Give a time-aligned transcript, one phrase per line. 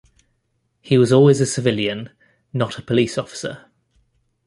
[0.81, 2.09] He was always a civilian,
[2.53, 3.65] not a police officer.